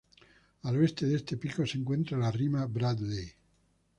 Al 0.63 0.77
oeste 0.77 1.05
de 1.05 1.15
este 1.17 1.37
pico 1.37 1.63
se 1.67 1.77
encuentra 1.77 2.17
la 2.17 2.31
rima 2.31 2.65
Bradley. 2.65 3.33